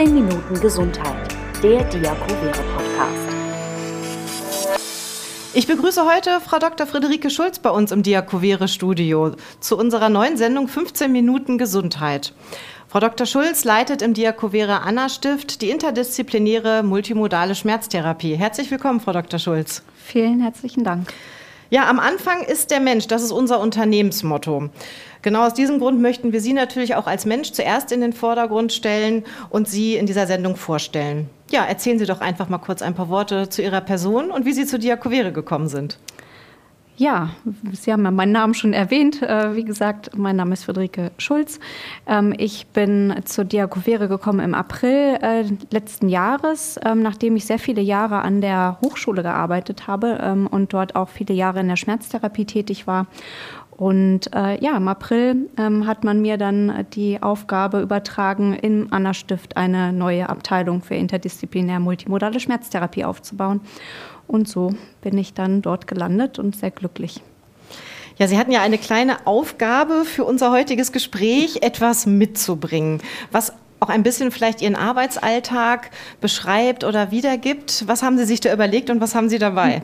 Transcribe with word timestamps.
15 0.00 0.14
Minuten 0.14 0.58
Gesundheit, 0.62 1.36
der 1.62 1.84
Diakovere 1.84 2.62
Podcast. 2.74 3.28
Ich 5.52 5.66
begrüße 5.66 6.10
heute 6.10 6.40
Frau 6.40 6.58
Dr. 6.58 6.86
Friederike 6.86 7.28
Schulz 7.28 7.58
bei 7.58 7.68
uns 7.68 7.92
im 7.92 8.02
Diakovere 8.02 8.66
Studio 8.66 9.32
zu 9.60 9.76
unserer 9.76 10.08
neuen 10.08 10.38
Sendung 10.38 10.68
15 10.68 11.12
Minuten 11.12 11.58
Gesundheit. 11.58 12.32
Frau 12.88 13.00
Dr. 13.00 13.26
Schulz 13.26 13.64
leitet 13.64 14.00
im 14.00 14.14
Diakovere 14.14 14.80
Anna 14.80 15.10
Stift 15.10 15.60
die 15.60 15.68
interdisziplinäre 15.68 16.82
multimodale 16.82 17.54
Schmerztherapie. 17.54 18.36
Herzlich 18.36 18.70
willkommen, 18.70 19.00
Frau 19.00 19.12
Dr. 19.12 19.38
Schulz. 19.38 19.82
Vielen 20.02 20.40
herzlichen 20.40 20.82
Dank. 20.82 21.12
Ja, 21.72 21.88
am 21.88 22.00
Anfang 22.00 22.42
ist 22.42 22.72
der 22.72 22.80
Mensch, 22.80 23.06
das 23.06 23.22
ist 23.22 23.30
unser 23.30 23.60
Unternehmensmotto. 23.60 24.70
Genau 25.22 25.46
aus 25.46 25.54
diesem 25.54 25.78
Grund 25.78 26.00
möchten 26.00 26.32
wir 26.32 26.40
Sie 26.40 26.52
natürlich 26.52 26.96
auch 26.96 27.06
als 27.06 27.26
Mensch 27.26 27.52
zuerst 27.52 27.92
in 27.92 28.00
den 28.00 28.12
Vordergrund 28.12 28.72
stellen 28.72 29.22
und 29.50 29.68
Sie 29.68 29.94
in 29.94 30.06
dieser 30.06 30.26
Sendung 30.26 30.56
vorstellen. 30.56 31.30
Ja, 31.52 31.64
erzählen 31.64 32.00
Sie 32.00 32.06
doch 32.06 32.20
einfach 32.20 32.48
mal 32.48 32.58
kurz 32.58 32.82
ein 32.82 32.94
paar 32.94 33.08
Worte 33.08 33.48
zu 33.48 33.62
Ihrer 33.62 33.82
Person 33.82 34.32
und 34.32 34.46
wie 34.46 34.52
Sie 34.52 34.66
zu 34.66 34.80
Diakovere 34.80 35.30
gekommen 35.30 35.68
sind. 35.68 35.98
Ja, 37.00 37.30
Sie 37.72 37.94
haben 37.94 38.04
ja 38.04 38.10
meinen 38.10 38.32
Namen 38.32 38.52
schon 38.52 38.74
erwähnt. 38.74 39.22
Äh, 39.22 39.56
wie 39.56 39.64
gesagt, 39.64 40.18
mein 40.18 40.36
Name 40.36 40.52
ist 40.52 40.64
Friederike 40.64 41.12
Schulz. 41.16 41.58
Ähm, 42.06 42.34
ich 42.36 42.66
bin 42.66 43.14
zur 43.24 43.46
Diakovere 43.46 44.06
gekommen 44.06 44.40
im 44.40 44.52
April 44.52 45.16
äh, 45.22 45.44
letzten 45.70 46.10
Jahres, 46.10 46.78
ähm, 46.84 47.00
nachdem 47.00 47.36
ich 47.36 47.46
sehr 47.46 47.58
viele 47.58 47.80
Jahre 47.80 48.20
an 48.20 48.42
der 48.42 48.76
Hochschule 48.82 49.22
gearbeitet 49.22 49.86
habe 49.86 50.18
ähm, 50.20 50.46
und 50.46 50.74
dort 50.74 50.94
auch 50.94 51.08
viele 51.08 51.32
Jahre 51.32 51.60
in 51.60 51.68
der 51.68 51.76
Schmerztherapie 51.76 52.44
tätig 52.44 52.86
war. 52.86 53.06
Und 53.78 54.34
äh, 54.34 54.62
ja, 54.62 54.76
im 54.76 54.86
April 54.86 55.48
ähm, 55.56 55.86
hat 55.86 56.04
man 56.04 56.20
mir 56.20 56.36
dann 56.36 56.84
die 56.92 57.22
Aufgabe 57.22 57.80
übertragen, 57.80 58.52
im 58.52 58.88
Anna-Stift 58.90 59.56
eine 59.56 59.94
neue 59.94 60.28
Abteilung 60.28 60.82
für 60.82 60.96
interdisziplinär 60.96 61.80
multimodale 61.80 62.40
Schmerztherapie 62.40 63.06
aufzubauen. 63.06 63.62
Und 64.30 64.48
so 64.48 64.74
bin 65.02 65.18
ich 65.18 65.34
dann 65.34 65.60
dort 65.60 65.88
gelandet 65.88 66.38
und 66.38 66.54
sehr 66.54 66.70
glücklich. 66.70 67.20
Ja, 68.16 68.28
Sie 68.28 68.38
hatten 68.38 68.52
ja 68.52 68.62
eine 68.62 68.78
kleine 68.78 69.26
Aufgabe 69.26 70.04
für 70.04 70.24
unser 70.24 70.52
heutiges 70.52 70.92
Gespräch, 70.92 71.62
etwas 71.62 72.06
mitzubringen, 72.06 73.02
was 73.32 73.52
auch 73.80 73.88
ein 73.88 74.04
bisschen 74.04 74.30
vielleicht 74.30 74.62
Ihren 74.62 74.76
Arbeitsalltag 74.76 75.90
beschreibt 76.20 76.84
oder 76.84 77.10
wiedergibt. 77.10 77.88
Was 77.88 78.04
haben 78.04 78.18
Sie 78.18 78.24
sich 78.24 78.40
da 78.40 78.52
überlegt 78.52 78.88
und 78.88 79.00
was 79.00 79.16
haben 79.16 79.28
Sie 79.28 79.38
dabei? 79.38 79.82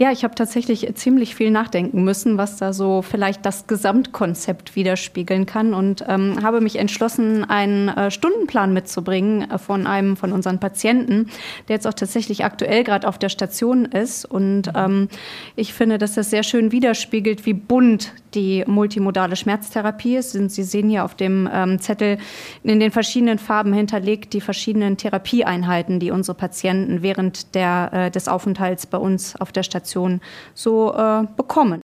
Ja, 0.00 0.12
ich 0.12 0.22
habe 0.22 0.36
tatsächlich 0.36 0.88
ziemlich 0.94 1.34
viel 1.34 1.50
nachdenken 1.50 2.04
müssen, 2.04 2.38
was 2.38 2.56
da 2.56 2.72
so 2.72 3.02
vielleicht 3.02 3.44
das 3.44 3.66
Gesamtkonzept 3.66 4.76
widerspiegeln 4.76 5.44
kann 5.44 5.74
und 5.74 6.04
ähm, 6.06 6.40
habe 6.40 6.60
mich 6.60 6.76
entschlossen, 6.76 7.42
einen 7.42 7.88
äh, 7.88 8.12
Stundenplan 8.12 8.72
mitzubringen 8.72 9.50
äh, 9.50 9.58
von 9.58 9.88
einem 9.88 10.16
von 10.16 10.32
unseren 10.32 10.60
Patienten, 10.60 11.26
der 11.66 11.74
jetzt 11.74 11.86
auch 11.88 11.94
tatsächlich 11.94 12.44
aktuell 12.44 12.84
gerade 12.84 13.08
auf 13.08 13.18
der 13.18 13.28
Station 13.28 13.86
ist. 13.86 14.24
Und 14.24 14.70
ähm, 14.76 15.08
ich 15.56 15.74
finde, 15.74 15.98
dass 15.98 16.14
das 16.14 16.30
sehr 16.30 16.44
schön 16.44 16.70
widerspiegelt, 16.70 17.44
wie 17.44 17.54
bunt 17.54 18.12
die 18.34 18.62
multimodale 18.68 19.34
Schmerztherapie 19.34 20.16
ist. 20.16 20.30
Sie 20.30 20.62
sehen 20.62 20.88
hier 20.90 21.04
auf 21.04 21.16
dem 21.16 21.48
ähm, 21.52 21.80
Zettel 21.80 22.18
in 22.62 22.78
den 22.78 22.92
verschiedenen 22.92 23.40
Farben 23.40 23.72
hinterlegt 23.72 24.32
die 24.32 24.42
verschiedenen 24.42 24.96
Therapieeinheiten, 24.96 25.98
die 25.98 26.12
unsere 26.12 26.36
Patienten 26.36 27.02
während 27.02 27.56
der, 27.56 27.90
äh, 27.92 28.10
des 28.12 28.28
Aufenthalts 28.28 28.86
bei 28.86 28.98
uns 28.98 29.34
auf 29.34 29.50
der 29.50 29.64
Station 29.64 29.87
Situation 29.88 30.20
so 30.54 30.94
äh, 30.94 31.24
bekommen. 31.36 31.80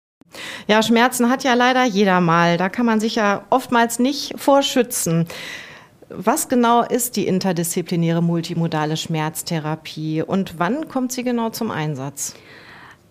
Ja, 0.67 0.83
Schmerzen 0.83 1.31
hat 1.31 1.43
ja 1.45 1.55
leider 1.55 1.85
jeder 1.85 2.21
mal. 2.21 2.57
Da 2.59 2.69
kann 2.69 2.87
man 2.87 3.01
sich 3.01 3.15
ja 3.17 3.47
oftmals 3.51 3.99
nicht 3.99 4.39
vorschützen. 4.39 5.27
Was 6.11 6.49
genau 6.49 6.83
ist 6.83 7.17
die 7.17 7.27
interdisziplinäre 7.27 8.23
multimodale 8.23 8.97
Schmerztherapie 8.97 10.23
und 10.23 10.59
wann 10.59 10.89
kommt 10.89 11.13
sie 11.13 11.23
genau 11.23 11.51
zum 11.51 11.71
Einsatz? 11.71 12.35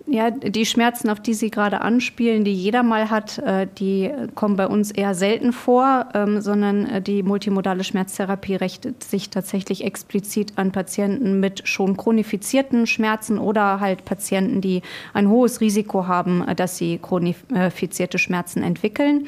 Ja, 0.10 0.32
die 0.32 0.66
Schmerzen, 0.66 1.10
auf 1.10 1.20
die 1.20 1.34
Sie 1.34 1.52
gerade 1.52 1.82
anspielen, 1.82 2.46
die 2.46 2.54
jeder 2.54 2.82
mal 2.82 3.10
hat, 3.10 3.40
äh, 3.40 3.68
die 3.78 4.10
kommen 4.36 4.56
bei 4.56 4.66
uns 4.66 4.90
eher 4.90 5.14
selten 5.14 5.52
vor, 5.52 6.08
ähm, 6.14 6.40
sondern 6.40 6.86
äh, 6.86 7.02
die 7.02 7.24
multimodale 7.24 7.84
Schmerztherapie 7.84 8.56
richtet 8.56 9.04
sich 9.04 9.30
tatsächlich 9.30 9.84
explizit 9.84 10.54
an 10.56 10.72
Patienten 10.72 11.42
mit 11.42 11.68
schon 11.68 11.98
chronifizierten 11.98 12.88
Schmerzen 12.88 13.38
oder 13.38 13.82
halt 13.82 14.06
Patienten, 14.06 14.62
die 14.62 14.82
ein 15.14 15.28
hohes 15.28 15.60
Risiko 15.60 16.08
haben, 16.08 16.48
äh, 16.48 16.56
dass 16.56 16.78
sie 16.78 17.00
chronifizierte 17.00 18.18
Schmerzen 18.18 18.64
entwickeln. 18.64 19.28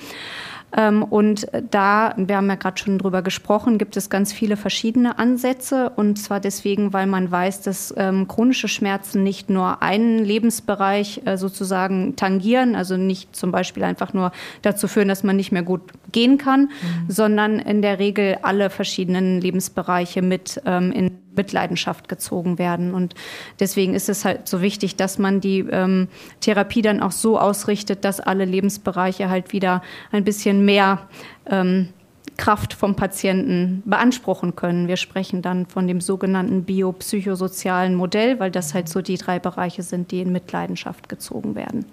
Ähm, 0.75 1.03
und 1.03 1.47
da, 1.71 2.13
wir 2.17 2.37
haben 2.37 2.47
ja 2.47 2.55
gerade 2.55 2.77
schon 2.77 2.97
drüber 2.97 3.21
gesprochen, 3.21 3.77
gibt 3.77 3.97
es 3.97 4.09
ganz 4.09 4.31
viele 4.33 4.57
verschiedene 4.57 5.17
Ansätze. 5.17 5.91
Und 5.95 6.17
zwar 6.17 6.39
deswegen, 6.39 6.93
weil 6.93 7.07
man 7.07 7.31
weiß, 7.31 7.61
dass 7.61 7.93
ähm, 7.97 8.27
chronische 8.27 8.67
Schmerzen 8.67 9.23
nicht 9.23 9.49
nur 9.49 9.81
einen 9.81 10.19
Lebensbereich 10.19 11.21
äh, 11.25 11.37
sozusagen 11.37 12.15
tangieren, 12.15 12.75
also 12.75 12.97
nicht 12.97 13.35
zum 13.35 13.51
Beispiel 13.51 13.83
einfach 13.83 14.13
nur 14.13 14.31
dazu 14.61 14.87
führen, 14.87 15.07
dass 15.07 15.23
man 15.23 15.35
nicht 15.35 15.51
mehr 15.51 15.63
gut 15.63 15.81
gehen 16.11 16.37
kann, 16.37 16.61
mhm. 16.61 16.69
sondern 17.07 17.59
in 17.59 17.81
der 17.81 17.99
Regel 17.99 18.37
alle 18.41 18.69
verschiedenen 18.69 19.41
Lebensbereiche 19.41 20.21
mit 20.21 20.61
ähm, 20.65 20.91
in 20.91 21.19
Mitleidenschaft 21.39 22.09
gezogen 22.09 22.59
werden. 22.59 22.93
Und 22.93 23.15
deswegen 23.59 23.93
ist 23.93 24.09
es 24.09 24.25
halt 24.25 24.47
so 24.47 24.61
wichtig, 24.61 24.97
dass 24.97 25.17
man 25.17 25.39
die 25.39 25.59
ähm, 25.59 26.09
Therapie 26.41 26.81
dann 26.81 27.01
auch 27.01 27.13
so 27.13 27.39
ausrichtet, 27.39 28.03
dass 28.03 28.19
alle 28.19 28.43
Lebensbereiche 28.43 29.29
halt 29.29 29.53
wieder 29.53 29.81
ein 30.11 30.25
bisschen 30.25 30.65
mehr 30.65 31.07
ähm, 31.45 31.87
Kraft 32.35 32.73
vom 32.73 32.95
Patienten 32.95 33.83
beanspruchen 33.85 34.55
können. 34.55 34.87
Wir 34.87 34.97
sprechen 34.97 35.41
dann 35.41 35.65
von 35.65 35.87
dem 35.87 36.01
sogenannten 36.01 36.63
biopsychosozialen 36.63 37.95
Modell, 37.95 38.39
weil 38.39 38.51
das 38.51 38.73
halt 38.73 38.89
so 38.89 39.01
die 39.01 39.17
drei 39.17 39.39
Bereiche 39.39 39.83
sind, 39.83 40.11
die 40.11 40.21
in 40.21 40.31
Mitleidenschaft 40.31 41.09
gezogen 41.09 41.55
werden. 41.55 41.85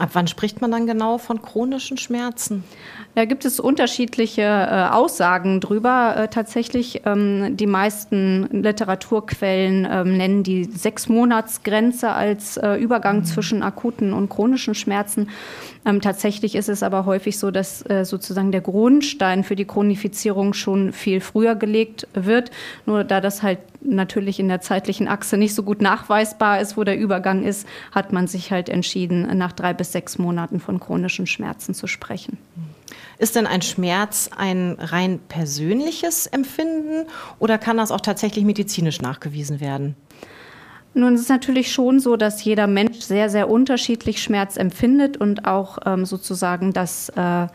Ab 0.00 0.10
wann 0.14 0.26
spricht 0.26 0.60
man 0.60 0.72
dann 0.72 0.86
genau 0.86 1.18
von 1.18 1.40
chronischen 1.40 1.96
Schmerzen? 1.96 2.64
Da 3.14 3.26
gibt 3.26 3.44
es 3.44 3.60
unterschiedliche 3.60 4.42
äh, 4.42 4.88
Aussagen 4.90 5.60
drüber. 5.60 6.14
Äh, 6.16 6.28
tatsächlich, 6.28 7.02
ähm, 7.06 7.56
die 7.56 7.68
meisten 7.68 8.48
Literaturquellen 8.50 9.86
ähm, 9.88 10.16
nennen 10.16 10.42
die 10.42 10.64
Sechsmonatsgrenze 10.64 12.10
als 12.10 12.56
äh, 12.56 12.74
Übergang 12.74 13.18
mhm. 13.18 13.24
zwischen 13.24 13.62
akuten 13.62 14.12
und 14.12 14.30
chronischen 14.30 14.74
Schmerzen. 14.74 15.30
Ähm, 15.86 16.00
tatsächlich 16.00 16.54
ist 16.54 16.68
es 16.68 16.82
aber 16.82 17.04
häufig 17.04 17.38
so, 17.38 17.50
dass 17.50 17.82
äh, 17.88 18.04
sozusagen 18.04 18.52
der 18.52 18.60
Grundstein 18.62 19.44
für 19.44 19.56
die 19.56 19.66
Chronifizierung 19.66 20.54
schon 20.54 20.92
viel 20.92 21.20
früher 21.20 21.54
gelegt 21.54 22.06
wird. 22.14 22.50
Nur 22.86 23.04
da 23.04 23.20
das 23.20 23.42
halt 23.42 23.58
natürlich 23.82 24.40
in 24.40 24.48
der 24.48 24.60
zeitlichen 24.60 25.08
Achse 25.08 25.36
nicht 25.36 25.54
so 25.54 25.62
gut 25.62 25.82
nachweisbar 25.82 26.60
ist, 26.60 26.76
wo 26.76 26.84
der 26.84 26.98
Übergang 26.98 27.44
ist, 27.44 27.68
hat 27.92 28.12
man 28.12 28.26
sich 28.26 28.50
halt 28.50 28.68
entschieden, 28.68 29.36
nach 29.36 29.52
drei 29.52 29.74
bis 29.74 29.92
sechs 29.92 30.18
Monaten 30.18 30.58
von 30.58 30.80
chronischen 30.80 31.26
Schmerzen 31.26 31.74
zu 31.74 31.86
sprechen. 31.86 32.38
Ist 33.18 33.36
denn 33.36 33.46
ein 33.46 33.62
Schmerz 33.62 34.30
ein 34.36 34.76
rein 34.78 35.18
persönliches 35.28 36.26
Empfinden 36.26 37.06
oder 37.38 37.58
kann 37.58 37.76
das 37.76 37.90
auch 37.90 38.00
tatsächlich 38.00 38.44
medizinisch 38.44 39.00
nachgewiesen 39.00 39.60
werden? 39.60 39.94
Nun 40.94 41.14
es 41.14 41.22
ist 41.22 41.28
natürlich 41.28 41.72
schon 41.72 41.98
so, 41.98 42.16
dass 42.16 42.44
jeder 42.44 42.68
Mensch 42.68 43.00
sehr, 43.00 43.28
sehr 43.28 43.50
unterschiedlich 43.50 44.22
Schmerz 44.22 44.56
empfindet 44.56 45.16
und 45.16 45.44
auch 45.44 45.78
ähm, 45.84 46.04
sozusagen 46.04 46.72
das, 46.72 47.10
äh, 47.16 47.44
äh 47.44 47.48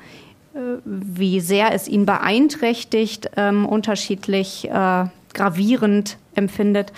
wie 0.84 1.40
sehr 1.40 1.74
es 1.74 1.88
ihn 1.88 2.06
beeinträchtigt, 2.06 3.32
ähm, 3.38 3.66
unterschiedlich 3.66 4.70
äh, 4.70 5.06
gravierend 5.34 6.18
empfindet. 6.36 6.92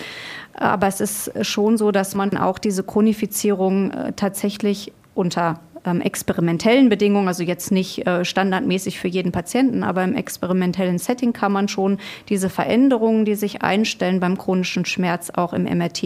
Aber 0.54 0.88
es 0.88 1.00
ist 1.00 1.32
schon 1.46 1.78
so, 1.78 1.92
dass 1.92 2.16
man 2.16 2.36
auch 2.38 2.58
diese 2.58 2.84
Chronifizierung 2.84 3.92
äh, 3.92 4.14
tatsächlich 4.14 4.92
unter 5.14 5.60
ähm, 5.86 6.02
experimentellen 6.02 6.90
Bedingungen, 6.90 7.28
also 7.28 7.44
jetzt 7.44 7.72
nicht 7.72 8.06
äh, 8.08 8.26
standardmäßig 8.26 9.00
für 9.00 9.08
jeden 9.08 9.32
Patienten, 9.32 9.84
aber 9.84 10.04
im 10.04 10.16
experimentellen 10.16 10.98
Setting 10.98 11.34
kann 11.34 11.52
man 11.52 11.68
schon 11.68 11.98
diese 12.30 12.50
Veränderungen, 12.50 13.26
die 13.26 13.36
sich 13.36 13.62
einstellen 13.62 14.20
beim 14.20 14.38
chronischen 14.38 14.86
Schmerz, 14.86 15.32
auch 15.32 15.54
im 15.54 15.64
MRT 15.64 16.04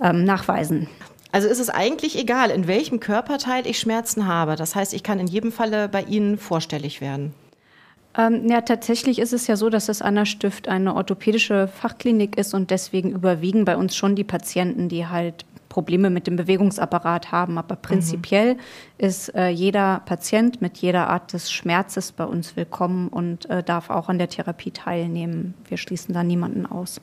ähm, 0.00 0.24
nachweisen. 0.24 0.88
Also 1.32 1.48
ist 1.48 1.60
es 1.60 1.70
eigentlich 1.70 2.18
egal, 2.18 2.50
in 2.50 2.66
welchem 2.66 3.00
Körperteil 3.00 3.66
ich 3.66 3.78
Schmerzen 3.78 4.26
habe. 4.26 4.54
Das 4.56 4.74
heißt, 4.74 4.92
ich 4.92 5.02
kann 5.02 5.18
in 5.18 5.26
jedem 5.26 5.50
Falle 5.50 5.88
bei 5.88 6.02
Ihnen 6.02 6.36
vorstellig 6.36 7.00
werden. 7.00 7.32
Ähm, 8.16 8.46
ja, 8.48 8.60
tatsächlich 8.60 9.18
ist 9.18 9.32
es 9.32 9.46
ja 9.46 9.56
so, 9.56 9.70
dass 9.70 9.86
das 9.86 10.02
Anna 10.02 10.26
Stift 10.26 10.68
eine 10.68 10.94
orthopädische 10.94 11.68
Fachklinik 11.68 12.36
ist 12.36 12.52
und 12.52 12.70
deswegen 12.70 13.12
überwiegen 13.12 13.64
bei 13.64 13.76
uns 13.78 13.96
schon 13.96 14.14
die 14.14 14.24
Patienten, 14.24 14.90
die 14.90 15.06
halt 15.06 15.46
Probleme 15.72 16.10
mit 16.10 16.26
dem 16.26 16.36
Bewegungsapparat 16.36 17.32
haben. 17.32 17.56
Aber 17.56 17.76
prinzipiell 17.76 18.54
mhm. 18.54 18.58
ist 18.98 19.34
äh, 19.34 19.48
jeder 19.48 20.02
Patient 20.04 20.60
mit 20.60 20.76
jeder 20.76 21.08
Art 21.08 21.32
des 21.32 21.50
Schmerzes 21.50 22.12
bei 22.12 22.24
uns 22.24 22.56
willkommen 22.56 23.08
und 23.08 23.48
äh, 23.48 23.62
darf 23.62 23.88
auch 23.88 24.10
an 24.10 24.18
der 24.18 24.28
Therapie 24.28 24.70
teilnehmen. 24.70 25.54
Wir 25.66 25.78
schließen 25.78 26.12
da 26.12 26.22
niemanden 26.22 26.66
aus. 26.66 27.00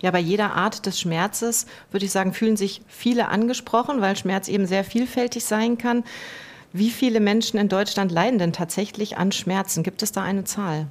Ja, 0.00 0.12
bei 0.12 0.20
jeder 0.20 0.54
Art 0.54 0.86
des 0.86 1.00
Schmerzes 1.00 1.66
würde 1.90 2.06
ich 2.06 2.12
sagen, 2.12 2.32
fühlen 2.32 2.56
sich 2.56 2.80
viele 2.86 3.28
angesprochen, 3.28 4.00
weil 4.00 4.16
Schmerz 4.16 4.46
eben 4.46 4.66
sehr 4.66 4.84
vielfältig 4.84 5.44
sein 5.44 5.76
kann. 5.76 6.04
Wie 6.72 6.90
viele 6.90 7.18
Menschen 7.18 7.58
in 7.58 7.68
Deutschland 7.68 8.12
leiden 8.12 8.38
denn 8.38 8.52
tatsächlich 8.52 9.18
an 9.18 9.32
Schmerzen? 9.32 9.82
Gibt 9.82 10.04
es 10.04 10.12
da 10.12 10.22
eine 10.22 10.44
Zahl? 10.44 10.86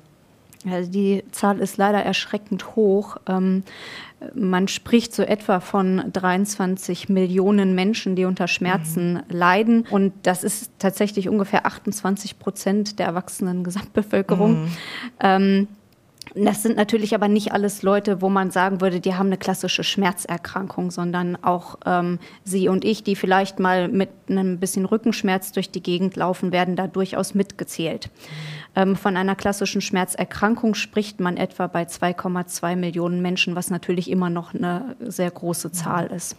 Also 0.71 0.91
die 0.91 1.23
Zahl 1.31 1.59
ist 1.59 1.77
leider 1.77 1.99
erschreckend 1.99 2.75
hoch. 2.75 3.17
Ähm, 3.27 3.63
man 4.33 4.67
spricht 4.67 5.13
so 5.13 5.23
etwa 5.23 5.59
von 5.59 6.11
23 6.11 7.09
Millionen 7.09 7.75
Menschen, 7.75 8.15
die 8.15 8.25
unter 8.25 8.47
Schmerzen 8.47 9.13
mhm. 9.13 9.21
leiden. 9.29 9.87
Und 9.89 10.13
das 10.23 10.43
ist 10.43 10.71
tatsächlich 10.79 11.29
ungefähr 11.29 11.65
28 11.65 12.39
Prozent 12.39 12.99
der 12.99 13.07
erwachsenen 13.07 13.63
Gesamtbevölkerung. 13.63 14.63
Mhm. 14.63 14.71
Ähm, 15.19 15.67
das 16.33 16.63
sind 16.63 16.75
natürlich 16.75 17.13
aber 17.13 17.27
nicht 17.27 17.51
alles 17.53 17.83
Leute, 17.83 18.21
wo 18.21 18.29
man 18.29 18.51
sagen 18.51 18.81
würde, 18.81 18.99
die 18.99 19.13
haben 19.13 19.27
eine 19.27 19.37
klassische 19.37 19.83
Schmerzerkrankung, 19.83 20.91
sondern 20.91 21.37
auch 21.43 21.77
ähm, 21.85 22.19
Sie 22.43 22.67
und 22.67 22.83
ich, 22.83 23.03
die 23.03 23.15
vielleicht 23.15 23.59
mal 23.59 23.87
mit 23.87 24.09
einem 24.27 24.59
bisschen 24.59 24.85
Rückenschmerz 24.85 25.51
durch 25.51 25.69
die 25.69 25.83
Gegend 25.83 26.15
laufen, 26.15 26.51
werden 26.51 26.75
da 26.75 26.87
durchaus 26.87 27.35
mitgezählt. 27.35 28.09
Ähm, 28.75 28.95
von 28.95 29.15
einer 29.15 29.35
klassischen 29.35 29.81
Schmerzerkrankung 29.81 30.75
spricht 30.75 31.19
man 31.19 31.37
etwa 31.37 31.67
bei 31.67 31.83
2,2 31.83 32.75
Millionen 32.75 33.21
Menschen, 33.21 33.55
was 33.55 33.69
natürlich 33.69 34.09
immer 34.09 34.29
noch 34.29 34.53
eine 34.53 34.95
sehr 34.99 35.31
große 35.31 35.71
Zahl 35.71 36.07
ist. 36.07 36.35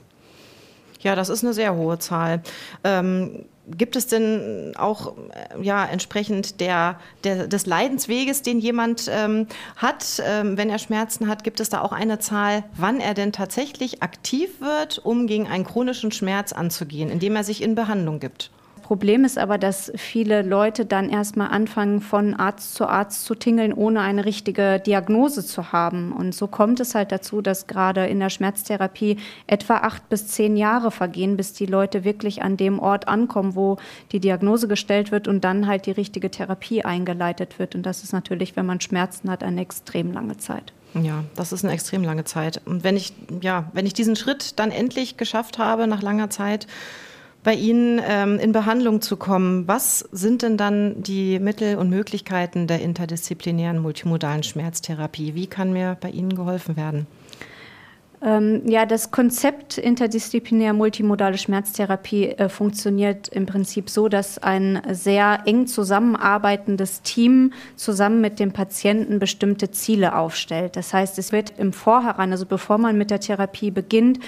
Ja, 1.00 1.14
das 1.14 1.28
ist 1.28 1.44
eine 1.44 1.54
sehr 1.54 1.74
hohe 1.74 1.98
Zahl. 1.98 2.42
Ähm, 2.82 3.44
gibt 3.66 3.96
es 3.96 4.06
denn 4.06 4.74
auch 4.76 5.16
äh, 5.16 5.62
ja, 5.62 5.84
entsprechend 5.84 6.60
der, 6.60 6.98
der, 7.24 7.46
des 7.46 7.66
Leidensweges, 7.66 8.42
den 8.42 8.58
jemand 8.58 9.10
ähm, 9.10 9.46
hat, 9.76 10.22
ähm, 10.24 10.56
wenn 10.56 10.70
er 10.70 10.78
Schmerzen 10.78 11.28
hat, 11.28 11.44
gibt 11.44 11.60
es 11.60 11.68
da 11.68 11.80
auch 11.82 11.92
eine 11.92 12.18
Zahl, 12.18 12.64
wann 12.76 13.00
er 13.00 13.14
denn 13.14 13.32
tatsächlich 13.32 14.02
aktiv 14.02 14.60
wird, 14.60 14.98
um 14.98 15.26
gegen 15.26 15.48
einen 15.48 15.64
chronischen 15.64 16.12
Schmerz 16.12 16.52
anzugehen, 16.52 17.10
indem 17.10 17.36
er 17.36 17.44
sich 17.44 17.62
in 17.62 17.74
Behandlung 17.74 18.20
gibt? 18.20 18.50
Problem 18.86 19.24
ist 19.24 19.36
aber, 19.36 19.58
dass 19.58 19.90
viele 19.96 20.42
Leute 20.42 20.86
dann 20.86 21.10
erstmal 21.10 21.48
anfangen, 21.48 22.00
von 22.00 22.34
Arzt 22.34 22.76
zu 22.76 22.86
Arzt 22.86 23.24
zu 23.24 23.34
tingeln, 23.34 23.72
ohne 23.72 24.00
eine 24.00 24.24
richtige 24.24 24.78
Diagnose 24.78 25.44
zu 25.44 25.72
haben. 25.72 26.12
Und 26.12 26.36
so 26.36 26.46
kommt 26.46 26.78
es 26.78 26.94
halt 26.94 27.10
dazu, 27.10 27.42
dass 27.42 27.66
gerade 27.66 28.06
in 28.06 28.20
der 28.20 28.30
Schmerztherapie 28.30 29.16
etwa 29.48 29.78
acht 29.78 30.08
bis 30.08 30.28
zehn 30.28 30.56
Jahre 30.56 30.92
vergehen, 30.92 31.36
bis 31.36 31.52
die 31.52 31.66
Leute 31.66 32.04
wirklich 32.04 32.42
an 32.42 32.56
dem 32.56 32.78
Ort 32.78 33.08
ankommen, 33.08 33.56
wo 33.56 33.76
die 34.12 34.20
Diagnose 34.20 34.68
gestellt 34.68 35.10
wird 35.10 35.26
und 35.26 35.42
dann 35.42 35.66
halt 35.66 35.86
die 35.86 35.90
richtige 35.90 36.30
Therapie 36.30 36.84
eingeleitet 36.84 37.58
wird. 37.58 37.74
Und 37.74 37.82
das 37.82 38.04
ist 38.04 38.12
natürlich, 38.12 38.54
wenn 38.54 38.66
man 38.66 38.80
Schmerzen 38.80 39.28
hat, 39.32 39.42
eine 39.42 39.62
extrem 39.62 40.12
lange 40.12 40.36
Zeit. 40.36 40.72
Ja, 40.94 41.24
das 41.34 41.52
ist 41.52 41.64
eine 41.64 41.74
extrem 41.74 42.04
lange 42.04 42.22
Zeit. 42.22 42.60
Und 42.64 42.84
wenn 42.84 42.96
ich, 42.96 43.12
ja, 43.40 43.68
wenn 43.72 43.84
ich 43.84 43.94
diesen 43.94 44.14
Schritt 44.14 44.60
dann 44.60 44.70
endlich 44.70 45.16
geschafft 45.16 45.58
habe, 45.58 45.88
nach 45.88 46.02
langer 46.02 46.30
Zeit, 46.30 46.68
bei 47.46 47.54
Ihnen 47.54 48.00
ähm, 48.04 48.40
in 48.40 48.50
Behandlung 48.50 49.00
zu 49.00 49.16
kommen. 49.16 49.68
Was 49.68 50.00
sind 50.10 50.42
denn 50.42 50.56
dann 50.56 51.00
die 51.04 51.38
Mittel 51.38 51.76
und 51.76 51.88
Möglichkeiten 51.88 52.66
der 52.66 52.80
interdisziplinären 52.80 53.78
multimodalen 53.78 54.42
Schmerztherapie? 54.42 55.36
Wie 55.36 55.46
kann 55.46 55.72
mir 55.72 55.96
bei 56.00 56.10
Ihnen 56.10 56.34
geholfen 56.34 56.76
werden? 56.76 57.06
Ähm, 58.20 58.62
ja, 58.66 58.84
das 58.84 59.12
Konzept 59.12 59.78
interdisziplinär 59.78 60.72
multimodale 60.72 61.38
Schmerztherapie 61.38 62.30
äh, 62.30 62.48
funktioniert 62.48 63.28
im 63.28 63.46
Prinzip 63.46 63.90
so, 63.90 64.08
dass 64.08 64.38
ein 64.38 64.82
sehr 64.90 65.42
eng 65.44 65.68
zusammenarbeitendes 65.68 67.02
Team 67.02 67.52
zusammen 67.76 68.20
mit 68.20 68.40
dem 68.40 68.52
Patienten 68.52 69.20
bestimmte 69.20 69.70
Ziele 69.70 70.16
aufstellt. 70.16 70.74
Das 70.74 70.92
heißt, 70.92 71.16
es 71.18 71.30
wird 71.30 71.52
im 71.58 71.72
Vorhinein, 71.72 72.32
also 72.32 72.46
bevor 72.46 72.78
man 72.78 72.98
mit 72.98 73.12
der 73.12 73.20
Therapie 73.20 73.70
beginnt, 73.70 74.18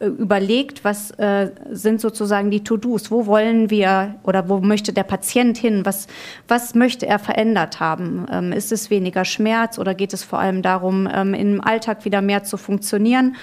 überlegt, 0.00 0.82
was 0.82 1.10
äh, 1.12 1.50
sind 1.70 2.00
sozusagen 2.00 2.50
die 2.50 2.64
To-Dos, 2.64 3.10
wo 3.10 3.26
wollen 3.26 3.68
wir 3.68 4.14
oder 4.22 4.48
wo 4.48 4.58
möchte 4.58 4.94
der 4.94 5.02
Patient 5.02 5.58
hin, 5.58 5.84
was, 5.84 6.06
was 6.48 6.74
möchte 6.74 7.06
er 7.06 7.18
verändert 7.18 7.80
haben. 7.80 8.26
Ähm, 8.32 8.52
ist 8.52 8.72
es 8.72 8.88
weniger 8.88 9.26
Schmerz 9.26 9.78
oder 9.78 9.94
geht 9.94 10.14
es 10.14 10.24
vor 10.24 10.38
allem 10.38 10.62
darum, 10.62 11.06
ähm, 11.12 11.34
im 11.34 11.60
Alltag 11.60 12.06
wieder 12.06 12.22
mehr 12.22 12.44
zu 12.44 12.56
funktionieren? 12.56 13.36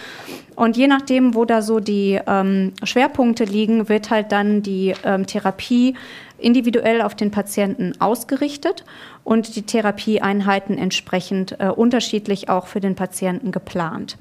Und 0.56 0.75
je 0.75 0.88
nachdem, 0.88 1.36
wo 1.36 1.45
da 1.45 1.62
so 1.62 1.80
die 1.80 2.19
ähm, 2.25 2.74
Schwerpunkte 2.83 3.44
liegen, 3.44 3.88
wird 3.88 4.10
halt 4.10 4.31
dann 4.31 4.63
die 4.63 4.95
ähm, 5.03 5.27
Therapie 5.27 5.94
individuell 6.39 7.03
auf 7.03 7.13
den 7.13 7.30
Patienten 7.30 7.94
ausgerichtet 8.00 8.83
und 9.24 9.56
die 9.56 9.62
Therapieeinheiten 9.62 10.77
entsprechend 10.80 11.60
äh, 11.60 11.68
unterschiedlich 11.68 12.50
auch 12.50 12.65
für 12.65 12.80
den 12.80 12.95
Patienten 12.95 13.51
geplant. 13.51 14.18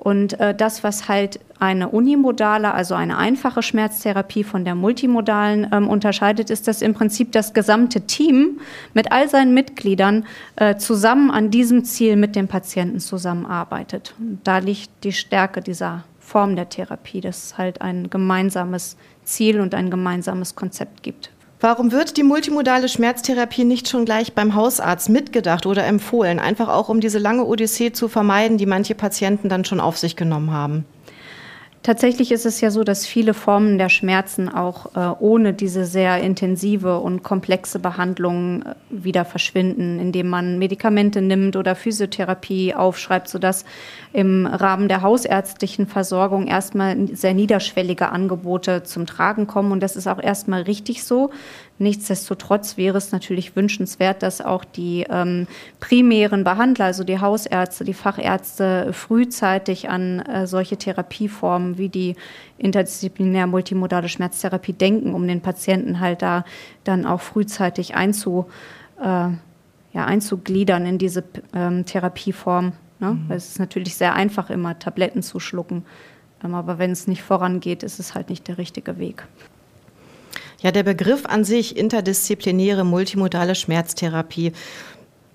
Und 0.00 0.40
äh, 0.40 0.54
das, 0.54 0.82
was 0.82 1.08
halt 1.08 1.40
eine 1.58 1.90
unimodale, 1.90 2.72
also 2.72 2.94
eine 2.94 3.18
einfache 3.18 3.62
Schmerztherapie 3.62 4.44
von 4.44 4.64
der 4.64 4.74
multimodalen 4.74 5.68
ähm, 5.72 5.90
unterscheidet, 5.90 6.48
ist, 6.48 6.66
dass 6.66 6.80
im 6.80 6.94
Prinzip 6.94 7.32
das 7.32 7.52
gesamte 7.52 8.00
Team 8.00 8.60
mit 8.94 9.12
all 9.12 9.28
seinen 9.28 9.52
Mitgliedern 9.52 10.24
äh, 10.56 10.76
zusammen 10.76 11.30
an 11.30 11.50
diesem 11.50 11.84
Ziel 11.84 12.16
mit 12.16 12.34
dem 12.34 12.48
Patienten 12.48 12.98
zusammenarbeitet. 12.98 14.14
Und 14.18 14.40
da 14.44 14.56
liegt 14.56 14.88
die 15.04 15.12
Stärke 15.12 15.60
dieser 15.60 16.04
Form 16.18 16.56
der 16.56 16.70
Therapie, 16.70 17.20
dass 17.20 17.44
es 17.44 17.58
halt 17.58 17.82
ein 17.82 18.08
gemeinsames 18.08 18.96
Ziel 19.24 19.60
und 19.60 19.74
ein 19.74 19.90
gemeinsames 19.90 20.54
Konzept 20.54 21.02
gibt. 21.02 21.30
Warum 21.62 21.92
wird 21.92 22.16
die 22.16 22.22
multimodale 22.22 22.88
Schmerztherapie 22.88 23.64
nicht 23.64 23.86
schon 23.86 24.06
gleich 24.06 24.32
beim 24.32 24.54
Hausarzt 24.54 25.10
mitgedacht 25.10 25.66
oder 25.66 25.84
empfohlen? 25.84 26.38
Einfach 26.38 26.68
auch, 26.68 26.88
um 26.88 27.00
diese 27.00 27.18
lange 27.18 27.44
Odyssee 27.44 27.92
zu 27.92 28.08
vermeiden, 28.08 28.56
die 28.56 28.64
manche 28.64 28.94
Patienten 28.94 29.50
dann 29.50 29.66
schon 29.66 29.78
auf 29.78 29.98
sich 29.98 30.16
genommen 30.16 30.52
haben. 30.52 30.86
Tatsächlich 31.82 32.30
ist 32.30 32.44
es 32.44 32.60
ja 32.60 32.70
so, 32.70 32.84
dass 32.84 33.06
viele 33.06 33.32
Formen 33.32 33.78
der 33.78 33.88
Schmerzen 33.88 34.50
auch 34.50 34.94
äh, 34.94 35.14
ohne 35.18 35.54
diese 35.54 35.86
sehr 35.86 36.20
intensive 36.20 36.98
und 36.98 37.22
komplexe 37.22 37.78
Behandlung 37.78 38.62
äh, 38.62 38.74
wieder 38.90 39.24
verschwinden, 39.24 39.98
indem 39.98 40.28
man 40.28 40.58
Medikamente 40.58 41.22
nimmt 41.22 41.56
oder 41.56 41.74
Physiotherapie 41.74 42.74
aufschreibt, 42.74 43.28
sodass 43.28 43.64
im 44.12 44.44
Rahmen 44.44 44.88
der 44.88 45.00
hausärztlichen 45.00 45.86
Versorgung 45.86 46.48
erstmal 46.48 47.08
sehr 47.14 47.32
niederschwellige 47.32 48.10
Angebote 48.10 48.82
zum 48.82 49.06
Tragen 49.06 49.46
kommen. 49.46 49.72
Und 49.72 49.80
das 49.80 49.96
ist 49.96 50.06
auch 50.06 50.22
erstmal 50.22 50.62
richtig 50.62 51.02
so. 51.02 51.30
Nichtsdestotrotz 51.80 52.76
wäre 52.76 52.98
es 52.98 53.10
natürlich 53.10 53.56
wünschenswert, 53.56 54.22
dass 54.22 54.42
auch 54.42 54.66
die 54.66 55.06
ähm, 55.08 55.46
primären 55.80 56.44
Behandler, 56.44 56.84
also 56.84 57.04
die 57.04 57.20
Hausärzte, 57.20 57.84
die 57.84 57.94
Fachärzte, 57.94 58.92
frühzeitig 58.92 59.88
an 59.88 60.20
äh, 60.20 60.46
solche 60.46 60.76
Therapieformen 60.76 61.78
wie 61.78 61.88
die 61.88 62.16
interdisziplinär 62.58 63.46
multimodale 63.46 64.10
Schmerztherapie 64.10 64.74
denken, 64.74 65.14
um 65.14 65.26
den 65.26 65.40
Patienten 65.40 66.00
halt 66.00 66.20
da 66.20 66.44
dann 66.84 67.06
auch 67.06 67.22
frühzeitig 67.22 67.94
einzu, 67.94 68.44
äh, 69.00 69.04
ja, 69.04 70.04
einzugliedern 70.04 70.84
in 70.84 70.98
diese 70.98 71.24
ähm, 71.54 71.86
Therapieform. 71.86 72.74
Ne? 72.98 73.12
Mhm. 73.12 73.28
Weil 73.28 73.38
es 73.38 73.48
ist 73.48 73.58
natürlich 73.58 73.96
sehr 73.96 74.12
einfach, 74.12 74.50
immer 74.50 74.78
Tabletten 74.78 75.22
zu 75.22 75.40
schlucken. 75.40 75.86
Ähm, 76.44 76.52
aber 76.52 76.78
wenn 76.78 76.90
es 76.90 77.06
nicht 77.06 77.22
vorangeht, 77.22 77.82
ist 77.82 78.00
es 78.00 78.14
halt 78.14 78.28
nicht 78.28 78.48
der 78.48 78.58
richtige 78.58 78.98
Weg. 78.98 79.26
Ja, 80.62 80.72
der 80.72 80.82
Begriff 80.82 81.24
an 81.24 81.44
sich, 81.44 81.76
interdisziplinäre 81.76 82.84
multimodale 82.84 83.54
Schmerztherapie, 83.54 84.52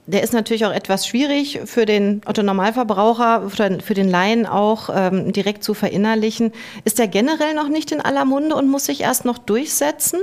der 0.08 0.22
ist 0.22 0.34
natürlich 0.34 0.66
auch 0.66 0.72
etwas 0.72 1.08
schwierig 1.08 1.62
für 1.66 1.88
den 1.88 2.22
Otto-Normalverbraucher, 2.28 3.50
für 3.50 3.94
den 3.96 4.08
Laien 4.08 4.46
auch 4.46 4.90
ähm, 4.94 5.34
direkt 5.34 5.64
zu 5.64 5.74
verinnerlichen. 5.74 6.52
Ist 6.84 7.00
der 7.00 7.08
generell 7.08 7.56
noch 7.56 7.70
nicht 7.70 7.92
in 7.92 8.02
aller 8.02 8.24
Munde 8.24 8.56
und 8.56 8.70
muss 8.70 8.86
sich 8.86 9.02
erst 9.02 9.26
noch 9.26 9.40
durchsetzen? 9.40 10.20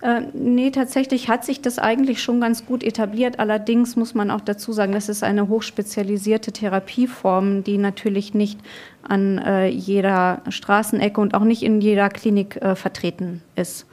Äh, 0.00 0.22
nee, 0.32 0.70
tatsächlich 0.70 1.28
hat 1.28 1.44
sich 1.44 1.60
das 1.60 1.78
eigentlich 1.78 2.22
schon 2.22 2.40
ganz 2.40 2.64
gut 2.64 2.82
etabliert. 2.82 3.38
Allerdings 3.38 3.96
muss 3.96 4.14
man 4.14 4.30
auch 4.30 4.40
dazu 4.40 4.72
sagen, 4.72 4.92
das 4.92 5.10
ist 5.10 5.22
eine 5.22 5.48
hochspezialisierte 5.48 6.52
Therapieform, 6.52 7.64
die 7.64 7.76
natürlich 7.76 8.32
nicht 8.32 8.58
an 9.02 9.36
äh, 9.36 9.66
jeder 9.66 10.40
Straßenecke 10.48 11.20
und 11.20 11.34
auch 11.34 11.44
nicht 11.44 11.62
in 11.62 11.82
jeder 11.82 12.08
Klinik 12.08 12.56
äh, 12.56 12.74
vertreten 12.74 13.42
ist 13.56 13.84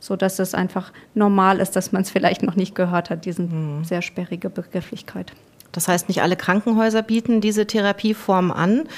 so 0.00 0.16
dass 0.16 0.38
es 0.38 0.54
einfach 0.54 0.92
normal 1.14 1.60
ist, 1.60 1.76
dass 1.76 1.92
man 1.92 2.02
es 2.02 2.10
vielleicht 2.10 2.42
noch 2.42 2.56
nicht 2.56 2.74
gehört 2.74 3.10
hat, 3.10 3.24
diese 3.24 3.42
mhm. 3.42 3.84
sehr 3.84 4.02
sperrige 4.02 4.50
Begrifflichkeit. 4.50 5.32
Das 5.72 5.88
heißt, 5.88 6.08
nicht 6.08 6.22
alle 6.22 6.36
Krankenhäuser 6.36 7.02
bieten 7.02 7.40
diese 7.40 7.66
Therapieform 7.66 8.50
an. 8.50 8.88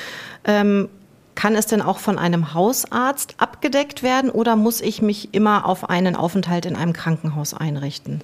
Ähm, 0.45 0.89
kann 1.35 1.55
es 1.55 1.67
denn 1.67 1.81
auch 1.81 1.99
von 1.99 2.19
einem 2.19 2.55
Hausarzt 2.55 3.35
abgedeckt 3.39 4.03
werden 4.03 4.31
oder 4.31 4.57
muss 4.57 4.81
ich 4.81 5.01
mich 5.01 5.33
immer 5.33 5.67
auf 5.67 5.89
einen 5.89 6.15
Aufenthalt 6.15 6.67
in 6.67 6.77
einem 6.77 6.93
Krankenhaus 6.93 7.55
einrichten? 7.55 8.21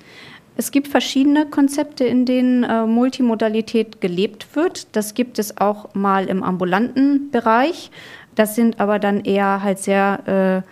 Es 0.58 0.70
gibt 0.70 0.88
verschiedene 0.88 1.46
Konzepte, 1.46 2.04
in 2.04 2.24
denen 2.24 2.64
äh, 2.64 2.86
Multimodalität 2.86 4.00
gelebt 4.00 4.54
wird. 4.54 4.96
Das 4.96 5.14
gibt 5.14 5.38
es 5.38 5.58
auch 5.58 5.94
mal 5.94 6.26
im 6.26 6.42
ambulanten 6.42 7.30
Bereich. 7.30 7.90
Das 8.34 8.54
sind 8.54 8.80
aber 8.80 8.98
dann 8.98 9.20
eher 9.20 9.62
halt 9.62 9.78
sehr 9.78 10.64
äh, 10.64 10.70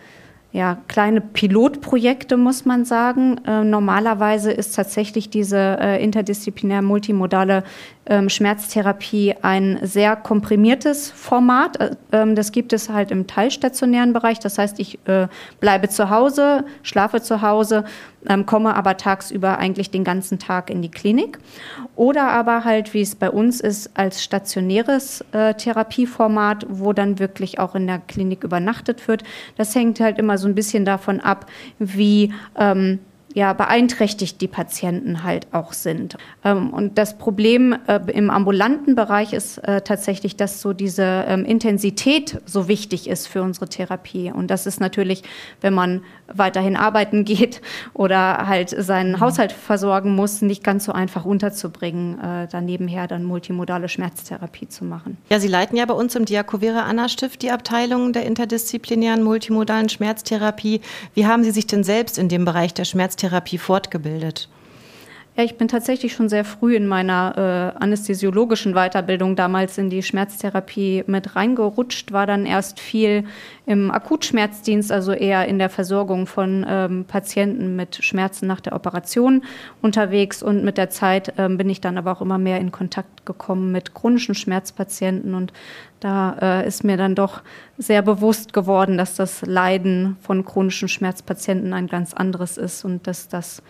ja, 0.54 0.78
kleine 0.86 1.20
Pilotprojekte, 1.20 2.36
muss 2.36 2.64
man 2.64 2.84
sagen. 2.84 3.40
Äh, 3.44 3.64
normalerweise 3.64 4.52
ist 4.52 4.76
tatsächlich 4.76 5.28
diese 5.28 5.58
äh, 5.58 6.00
interdisziplinär 6.00 6.80
multimodale 6.80 7.64
ähm, 8.06 8.28
Schmerztherapie 8.28 9.34
ein 9.42 9.80
sehr 9.82 10.14
komprimiertes 10.14 11.10
Format. 11.10 11.80
Äh, 11.80 11.96
ähm, 12.12 12.36
das 12.36 12.52
gibt 12.52 12.72
es 12.72 12.88
halt 12.88 13.10
im 13.10 13.26
teilstationären 13.26 14.12
Bereich. 14.12 14.38
Das 14.38 14.56
heißt, 14.56 14.78
ich 14.78 15.00
äh, 15.08 15.26
bleibe 15.58 15.88
zu 15.88 16.08
Hause, 16.08 16.64
schlafe 16.84 17.20
zu 17.20 17.42
Hause 17.42 17.84
ähm, 18.28 18.46
komme 18.46 18.74
aber 18.74 18.96
tagsüber 18.96 19.58
eigentlich 19.58 19.90
den 19.90 20.04
ganzen 20.04 20.38
Tag 20.38 20.70
in 20.70 20.82
die 20.82 20.90
Klinik. 20.90 21.38
Oder 21.96 22.28
aber 22.30 22.64
halt, 22.64 22.94
wie 22.94 23.02
es 23.02 23.14
bei 23.14 23.30
uns 23.30 23.60
ist, 23.60 23.90
als 23.94 24.22
stationäres 24.22 25.24
äh, 25.32 25.54
Therapieformat, 25.54 26.66
wo 26.68 26.92
dann 26.92 27.18
wirklich 27.18 27.58
auch 27.58 27.74
in 27.74 27.86
der 27.86 27.98
Klinik 27.98 28.44
übernachtet 28.44 29.06
wird. 29.08 29.22
Das 29.56 29.74
hängt 29.74 30.00
halt 30.00 30.18
immer 30.18 30.38
so 30.38 30.48
ein 30.48 30.54
bisschen 30.54 30.84
davon 30.84 31.20
ab, 31.20 31.46
wie 31.78 32.32
ähm, 32.58 32.98
ja, 33.34 33.52
beeinträchtigt 33.52 34.40
die 34.40 34.48
Patienten 34.48 35.24
halt 35.24 35.48
auch 35.52 35.72
sind. 35.72 36.16
Ähm, 36.44 36.72
und 36.72 36.98
das 36.98 37.18
Problem 37.18 37.76
äh, 37.88 38.00
im 38.12 38.30
ambulanten 38.30 38.94
Bereich 38.94 39.32
ist 39.32 39.58
äh, 39.58 39.80
tatsächlich, 39.80 40.36
dass 40.36 40.60
so 40.60 40.72
diese 40.72 41.24
ähm, 41.26 41.44
Intensität 41.44 42.40
so 42.46 42.68
wichtig 42.68 43.08
ist 43.08 43.26
für 43.26 43.42
unsere 43.42 43.68
Therapie. 43.68 44.30
Und 44.30 44.52
das 44.52 44.66
ist 44.66 44.80
natürlich, 44.80 45.24
wenn 45.60 45.74
man 45.74 46.02
weiterhin 46.32 46.76
arbeiten 46.76 47.24
geht 47.24 47.60
oder 47.92 48.46
halt 48.46 48.70
seinen 48.70 49.12
mhm. 49.12 49.20
Haushalt 49.20 49.50
versorgen 49.50 50.14
muss, 50.14 50.40
nicht 50.40 50.62
ganz 50.62 50.84
so 50.84 50.92
einfach 50.92 51.24
unterzubringen, 51.24 52.20
äh, 52.20 52.46
dann 52.46 52.64
nebenher 52.64 53.08
dann 53.08 53.24
multimodale 53.24 53.88
Schmerztherapie 53.88 54.68
zu 54.68 54.84
machen. 54.84 55.18
Ja, 55.28 55.40
Sie 55.40 55.48
leiten 55.48 55.76
ja 55.76 55.84
bei 55.86 55.94
uns 55.94 56.14
im 56.14 56.24
Diakovere 56.24 56.84
Anna 56.84 57.08
Stift 57.08 57.42
die 57.42 57.50
Abteilung 57.50 58.12
der 58.12 58.26
interdisziplinären 58.26 59.24
multimodalen 59.24 59.88
Schmerztherapie. 59.88 60.80
Wie 61.14 61.26
haben 61.26 61.42
Sie 61.42 61.50
sich 61.50 61.66
denn 61.66 61.82
selbst 61.82 62.16
in 62.16 62.28
dem 62.28 62.44
Bereich 62.44 62.72
der 62.74 62.84
Schmerztherapie 62.84 63.23
Schmerztherapie 63.24 63.58
fortgebildet? 63.58 64.48
Ja, 65.36 65.42
ich 65.42 65.58
bin 65.58 65.66
tatsächlich 65.66 66.12
schon 66.12 66.28
sehr 66.28 66.44
früh 66.44 66.76
in 66.76 66.86
meiner 66.86 67.74
äh, 67.76 67.82
anästhesiologischen 67.82 68.74
Weiterbildung 68.74 69.34
damals 69.34 69.78
in 69.78 69.90
die 69.90 70.04
Schmerztherapie 70.04 71.02
mit 71.08 71.34
reingerutscht, 71.34 72.12
war 72.12 72.28
dann 72.28 72.46
erst 72.46 72.78
viel 72.78 73.24
im 73.66 73.90
Akutschmerzdienst, 73.90 74.92
also 74.92 75.10
eher 75.10 75.48
in 75.48 75.58
der 75.58 75.70
Versorgung 75.70 76.28
von 76.28 76.64
ähm, 76.68 77.04
Patienten 77.06 77.74
mit 77.74 77.96
Schmerzen 78.04 78.46
nach 78.46 78.60
der 78.60 78.74
Operation 78.74 79.42
unterwegs. 79.82 80.40
Und 80.40 80.62
mit 80.62 80.78
der 80.78 80.90
Zeit 80.90 81.34
ähm, 81.36 81.58
bin 81.58 81.68
ich 81.68 81.80
dann 81.80 81.98
aber 81.98 82.12
auch 82.12 82.20
immer 82.20 82.38
mehr 82.38 82.60
in 82.60 82.70
Kontakt 82.70 83.26
gekommen 83.26 83.72
mit 83.72 83.92
chronischen 83.92 84.36
Schmerzpatienten. 84.36 85.34
Und 85.34 85.52
da 85.98 86.36
äh, 86.40 86.68
ist 86.68 86.84
mir 86.84 86.96
dann 86.96 87.16
doch 87.16 87.42
sehr 87.76 88.02
bewusst 88.02 88.52
geworden, 88.52 88.98
dass 88.98 89.16
das 89.16 89.42
Leiden 89.42 90.16
von 90.20 90.44
chronischen 90.44 90.86
Schmerzpatienten 90.86 91.72
ein 91.72 91.88
ganz 91.88 92.14
anderes 92.14 92.56
ist 92.56 92.84
und 92.84 93.08
dass 93.08 93.26
das 93.26 93.62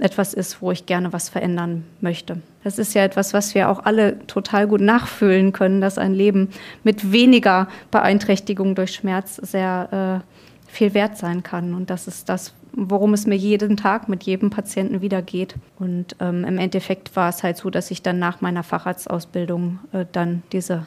etwas 0.00 0.34
ist, 0.34 0.62
wo 0.62 0.72
ich 0.72 0.86
gerne 0.86 1.12
was 1.12 1.28
verändern 1.28 1.84
möchte. 2.00 2.40
Das 2.64 2.78
ist 2.78 2.94
ja 2.94 3.04
etwas, 3.04 3.32
was 3.32 3.54
wir 3.54 3.68
auch 3.68 3.84
alle 3.84 4.26
total 4.26 4.66
gut 4.66 4.80
nachfühlen 4.80 5.52
können, 5.52 5.80
dass 5.80 5.98
ein 5.98 6.14
Leben 6.14 6.48
mit 6.84 7.12
weniger 7.12 7.68
Beeinträchtigung 7.90 8.74
durch 8.74 8.94
Schmerz 8.94 9.36
sehr 9.36 10.22
äh, 10.22 10.70
viel 10.70 10.94
wert 10.94 11.16
sein 11.16 11.42
kann. 11.42 11.74
Und 11.74 11.90
das 11.90 12.06
ist 12.06 12.28
das, 12.28 12.54
worum 12.72 13.14
es 13.14 13.26
mir 13.26 13.36
jeden 13.36 13.76
Tag 13.76 14.08
mit 14.08 14.22
jedem 14.22 14.50
Patienten 14.50 15.00
wieder 15.00 15.22
geht. 15.22 15.54
Und 15.78 16.16
ähm, 16.20 16.44
im 16.44 16.58
Endeffekt 16.58 17.16
war 17.16 17.28
es 17.28 17.42
halt 17.42 17.56
so, 17.56 17.70
dass 17.70 17.90
ich 17.90 18.02
dann 18.02 18.18
nach 18.18 18.40
meiner 18.40 18.62
Facharztausbildung 18.62 19.78
äh, 19.92 20.04
dann 20.12 20.42
diese 20.52 20.86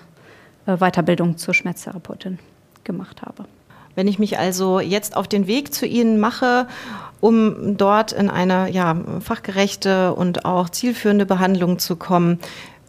äh, 0.66 0.78
Weiterbildung 0.78 1.38
zur 1.38 1.54
Schmerztherapeutin 1.54 2.40
gemacht 2.84 3.22
habe. 3.22 3.46
Wenn 3.96 4.08
ich 4.08 4.20
mich 4.20 4.40
also 4.40 4.80
jetzt 4.80 5.16
auf 5.16 5.28
den 5.28 5.48
Weg 5.48 5.74
zu 5.74 5.86
Ihnen 5.86 6.20
mache, 6.20 6.68
um 7.20 7.78
dort 7.78 8.12
in 8.12 8.30
eine 8.30 8.70
ja, 8.72 8.96
fachgerechte 9.22 10.14
und 10.14 10.46
auch 10.46 10.70
zielführende 10.70 11.26
Behandlung 11.26 11.80
zu 11.80 11.96
kommen, 11.96 12.40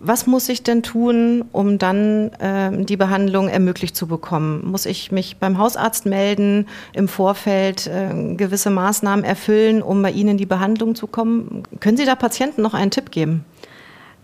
was 0.07 0.27
muss 0.27 0.51
ich 0.51 0.63
denn 0.63 0.83
tun, 0.83 1.47
um 1.53 1.79
dann 1.79 2.31
äh, 2.35 2.85
die 2.85 2.97
Behandlung 2.97 3.49
ermöglicht 3.49 3.97
zu 3.97 4.07
bekommen? 4.07 4.63
Muss 4.67 4.85
ich 4.85 5.11
mich 5.13 5.39
beim 5.39 5.57
Hausarzt 5.57 6.05
melden, 6.05 6.67
im 6.93 7.09
Vorfeld 7.09 7.87
äh, 7.87 8.35
gewisse 8.35 8.69
Maßnahmen 8.69 9.25
erfüllen, 9.25 9.81
um 9.81 10.03
bei 10.03 10.11
Ihnen 10.11 10.31
in 10.31 10.37
die 10.37 10.47
Behandlung 10.47 10.95
zu 10.95 11.07
kommen? 11.07 11.63
Können 11.81 11.97
Sie 11.97 12.05
da 12.05 12.17
Patienten 12.17 12.61
noch 12.61 12.75
einen 12.75 12.91
Tipp 12.91 13.11
geben? 13.13 13.47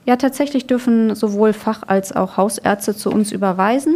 Ja, 0.04 0.16
tatsächlich 0.16 0.66
dürfen 0.66 1.14
sowohl 1.14 1.52
Fach- 1.52 1.84
als 1.86 2.14
auch 2.14 2.36
Hausärzte 2.36 2.94
zu 2.94 3.10
uns 3.10 3.32
überweisen. 3.32 3.94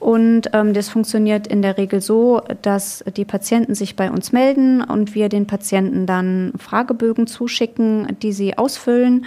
Und 0.00 0.50
ähm, 0.52 0.74
das 0.74 0.88
funktioniert 0.88 1.46
in 1.46 1.60
der 1.60 1.76
Regel 1.76 2.00
so, 2.00 2.40
dass 2.62 3.04
die 3.16 3.24
Patienten 3.24 3.74
sich 3.74 3.96
bei 3.96 4.10
uns 4.10 4.32
melden 4.32 4.82
und 4.82 5.14
wir 5.14 5.28
den 5.28 5.46
Patienten 5.46 6.06
dann 6.06 6.52
Fragebögen 6.56 7.26
zuschicken, 7.26 8.16
die 8.22 8.32
sie 8.32 8.56
ausfüllen 8.56 9.26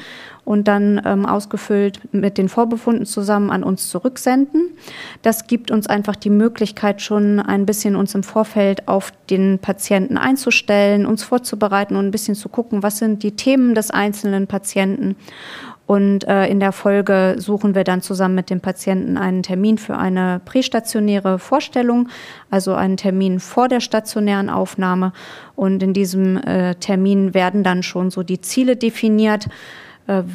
und 0.52 0.68
dann 0.68 1.02
ähm, 1.06 1.26
ausgefüllt 1.26 2.02
mit 2.12 2.38
den 2.38 2.50
Vorbefunden 2.50 3.06
zusammen 3.06 3.52
an 3.52 3.64
uns 3.64 3.90
zurücksenden. 3.90 4.72
Das 5.22 5.48
gibt 5.48 5.72
uns 5.72 5.88
einfach 5.88 6.18
die 6.18 6.30
Möglichkeit, 6.30 7.02
schon 7.02 7.40
ein 7.40 7.66
bisschen 7.66 7.96
uns 7.96 8.14
im 8.16 8.24
Vorfeld 8.24 8.90
auf 8.90 9.14
den 9.30 9.60
Patienten 9.60 10.18
einzustellen, 10.18 11.06
uns 11.06 11.24
vorzubereiten 11.24 11.96
und 11.96 12.06
ein 12.06 12.12
bisschen 12.12 12.36
zu 12.36 12.50
gucken, 12.50 12.84
was 12.84 12.98
sind 12.98 13.24
die 13.24 13.32
Themen 13.32 13.76
des 13.76 13.92
einzelnen 13.92 14.48
Patienten. 14.48 15.16
Und 15.86 16.28
äh, 16.28 16.48
in 16.48 16.60
der 16.60 16.74
Folge 16.74 17.36
suchen 17.38 17.74
wir 17.74 17.86
dann 17.86 18.02
zusammen 18.02 18.36
mit 18.36 18.50
dem 18.50 18.60
Patienten 18.60 19.18
einen 19.18 19.44
Termin 19.44 19.78
für 19.78 19.98
eine 19.98 20.42
prästationäre 20.44 21.40
Vorstellung, 21.40 22.10
also 22.50 22.74
einen 22.74 22.98
Termin 22.98 23.40
vor 23.40 23.70
der 23.70 23.80
stationären 23.80 24.50
Aufnahme. 24.50 25.14
Und 25.56 25.82
in 25.82 25.94
diesem 25.94 26.36
äh, 26.44 26.76
Termin 26.76 27.34
werden 27.34 27.64
dann 27.64 27.84
schon 27.84 28.12
so 28.12 28.22
die 28.22 28.42
Ziele 28.42 28.76
definiert, 28.76 29.48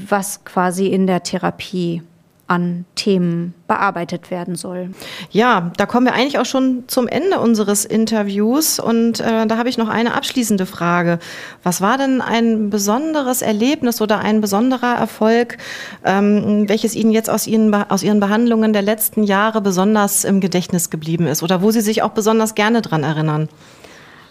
was 0.08 0.44
quasi 0.44 0.86
in 0.86 1.06
der 1.06 1.22
Therapie 1.22 2.02
an 2.48 2.84
Themen 2.94 3.54
bearbeitet 3.66 4.30
werden 4.30 4.54
soll. 4.54 4.90
Ja, 5.30 5.72
da 5.76 5.86
kommen 5.86 6.06
wir 6.06 6.14
eigentlich 6.14 6.38
auch 6.38 6.44
schon 6.44 6.84
zum 6.86 7.08
Ende 7.08 7.40
unseres 7.40 7.84
Interviews 7.84 8.78
und 8.78 9.18
äh, 9.18 9.46
da 9.46 9.58
habe 9.58 9.68
ich 9.68 9.78
noch 9.78 9.88
eine 9.88 10.14
abschließende 10.14 10.64
Frage. 10.64 11.18
Was 11.64 11.80
war 11.80 11.98
denn 11.98 12.20
ein 12.20 12.70
besonderes 12.70 13.42
Erlebnis 13.42 14.00
oder 14.00 14.20
ein 14.20 14.40
besonderer 14.40 14.94
Erfolg, 14.94 15.58
ähm, 16.04 16.68
welches 16.68 16.94
Ihnen 16.94 17.10
jetzt 17.10 17.28
aus 17.28 17.48
Ihren, 17.48 17.74
aus 17.74 18.04
Ihren 18.04 18.20
Behandlungen 18.20 18.72
der 18.72 18.82
letzten 18.82 19.24
Jahre 19.24 19.60
besonders 19.60 20.22
im 20.22 20.40
Gedächtnis 20.40 20.90
geblieben 20.90 21.26
ist 21.26 21.42
oder 21.42 21.62
wo 21.62 21.72
Sie 21.72 21.80
sich 21.80 22.02
auch 22.02 22.10
besonders 22.10 22.54
gerne 22.54 22.80
dran 22.80 23.02
erinnern? 23.02 23.48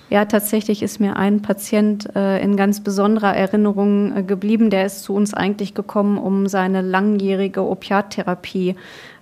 Ja, 0.10 0.26
tatsächlich 0.26 0.84
ist 0.84 1.00
mir 1.00 1.16
ein 1.16 1.42
Patient 1.42 2.16
äh, 2.16 2.40
in 2.40 2.56
ganz 2.58 2.82
besonderer 2.82 3.36
Erinnerung 3.36 4.16
äh, 4.16 4.24
geblieben. 4.24 4.70
Der 4.70 4.86
ist 4.86 5.04
zu 5.04 5.16
uns 5.16 5.34
eigentlich 5.34 5.74
gekommen, 5.74 6.20
um 6.20 6.48
seine 6.48 6.82
langjährige 6.82 7.64
Opiattherapie 7.64 8.76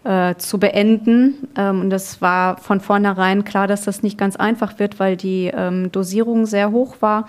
äh, 0.04 0.36
zu 0.36 0.60
beenden. 0.60 1.48
Ähm, 1.56 1.82
und 1.82 1.90
das 1.90 2.22
war 2.22 2.58
von 2.58 2.82
vornherein 2.82 3.46
klar, 3.46 3.68
dass 3.68 3.84
das 3.86 4.04
nicht 4.04 4.18
ganz 4.18 4.36
einfach 4.36 4.78
wird, 4.78 5.00
weil 5.00 5.16
die 5.16 5.50
ähm, 5.54 5.90
Dosierung 5.92 6.46
sehr 6.46 6.72
hoch 6.72 6.98
war 7.00 7.28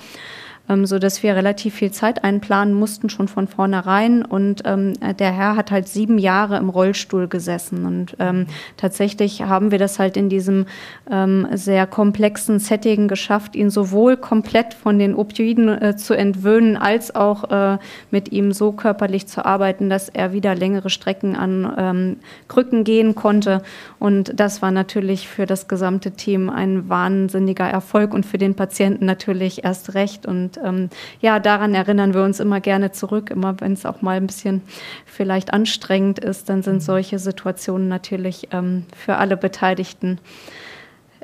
ähm, 0.68 0.86
so 0.86 0.98
dass 0.98 1.22
wir 1.22 1.36
relativ 1.36 1.74
viel 1.74 1.90
Zeit 1.90 2.24
einplanen 2.24 2.74
mussten 2.74 3.10
schon 3.10 3.28
von 3.28 3.48
vornherein. 3.48 4.24
Und 4.24 4.62
ähm, 4.64 4.94
der 5.18 5.32
Herr 5.32 5.56
hat 5.56 5.70
halt 5.70 5.88
sieben 5.88 6.18
Jahre 6.18 6.56
im 6.56 6.68
Rollstuhl 6.68 7.28
gesessen 7.28 7.84
und 7.84 8.16
ähm, 8.18 8.46
tatsächlich 8.76 9.42
haben 9.42 9.70
wir 9.70 9.78
das 9.78 9.98
halt 9.98 10.16
in 10.16 10.28
diesem 10.28 10.66
ähm, 11.10 11.46
sehr 11.52 11.86
komplexen 11.86 12.58
Setting 12.58 13.08
geschafft, 13.08 13.56
ihn 13.56 13.70
sowohl 13.70 14.16
komplett 14.16 14.74
von 14.74 14.98
den 14.98 15.14
Opioiden 15.14 15.68
äh, 15.68 15.96
zu 15.96 16.14
entwöhnen, 16.14 16.76
als 16.76 17.14
auch 17.14 17.50
äh, 17.50 17.78
mit 18.10 18.32
ihm 18.32 18.52
so 18.52 18.72
körperlich 18.72 19.26
zu 19.26 19.44
arbeiten, 19.44 19.90
dass 19.90 20.08
er 20.08 20.32
wieder 20.32 20.54
längere 20.54 20.90
Strecken 20.90 21.36
an 21.36 21.74
ähm, 21.76 22.16
Krücken 22.48 22.84
gehen 22.84 23.14
konnte. 23.14 23.62
Und 23.98 24.38
das 24.38 24.62
war 24.62 24.70
natürlich 24.70 25.28
für 25.28 25.46
das 25.46 25.68
gesamte 25.68 26.12
Team 26.12 26.50
ein 26.50 26.88
wahnsinniger 26.88 27.68
Erfolg 27.68 28.14
und 28.14 28.24
für 28.24 28.38
den 28.38 28.54
Patienten 28.54 29.04
natürlich 29.06 29.64
erst 29.64 29.94
recht. 29.94 30.26
Und 30.56 30.66
ähm, 30.66 30.90
ja, 31.20 31.40
daran 31.40 31.74
erinnern 31.74 32.14
wir 32.14 32.22
uns 32.22 32.40
immer 32.40 32.60
gerne 32.60 32.92
zurück, 32.92 33.30
immer 33.30 33.60
wenn 33.60 33.72
es 33.72 33.86
auch 33.86 34.02
mal 34.02 34.16
ein 34.16 34.26
bisschen 34.26 34.62
vielleicht 35.06 35.52
anstrengend 35.52 36.18
ist, 36.18 36.48
dann 36.48 36.62
sind 36.62 36.82
solche 36.82 37.18
Situationen 37.18 37.88
natürlich 37.88 38.48
ähm, 38.52 38.86
für 38.96 39.16
alle 39.16 39.36
Beteiligten 39.36 40.18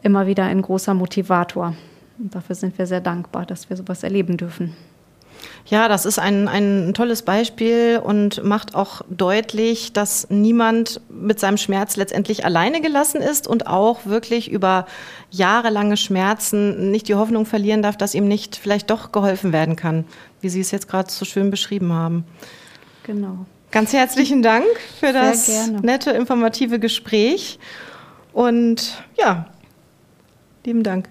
immer 0.03 0.27
wieder 0.27 0.45
ein 0.45 0.63
großer 0.63 0.95
Motivator. 0.95 1.75
Und 2.19 2.35
dafür 2.35 2.55
sind 2.55 2.79
wir 2.79 2.87
sehr 2.87 3.01
dankbar, 3.01 3.47
dass 3.47 3.71
wir 3.71 3.77
sowas 3.77 4.03
erleben 4.03 4.37
dürfen. 4.37 4.75
Ja, 5.67 5.89
das 5.89 6.05
ist 6.05 6.19
ein, 6.19 6.49
ein 6.49 6.95
tolles 6.95 7.23
Beispiel 7.23 8.01
und 8.03 8.43
macht 8.43 8.75
auch 8.75 9.03
deutlich, 9.09 9.93
dass 9.93 10.29
niemand 10.31 11.01
mit 11.09 11.39
seinem 11.39 11.59
Schmerz 11.59 11.97
letztendlich 11.97 12.45
alleine 12.45 12.81
gelassen 12.81 13.21
ist 13.21 13.47
und 13.47 13.67
auch 13.67 14.05
wirklich 14.05 14.51
über 14.51 14.87
jahrelange 15.31 15.97
Schmerzen 15.97 16.91
nicht 16.91 17.09
die 17.09 17.15
Hoffnung 17.15 17.47
verlieren 17.47 17.83
darf, 17.83 17.97
dass 17.97 18.15
ihm 18.15 18.27
nicht 18.27 18.57
vielleicht 18.57 18.91
doch 18.91 19.13
geholfen 19.13 19.53
werden 19.53 19.77
kann, 19.77 20.05
wie 20.41 20.49
Sie 20.49 20.61
es 20.61 20.73
jetzt 20.73 20.89
gerade 20.89 21.11
so 21.11 21.25
schön 21.25 21.51
beschrieben 21.51 21.93
haben. 21.93 22.25
Genau. 23.05 23.47
Ganz 23.71 23.93
herzlichen 23.93 24.43
Dank 24.43 24.67
für 24.99 25.13
das 25.13 25.71
nette, 25.83 26.11
informative 26.11 26.81
Gespräch 26.81 27.61
und 28.33 29.05
ja, 29.17 29.47
lieben 30.65 30.83
Dank. 30.83 31.09